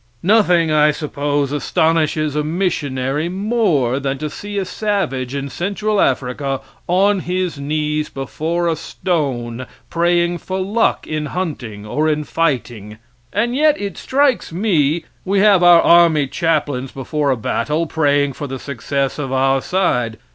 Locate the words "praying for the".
17.85-18.57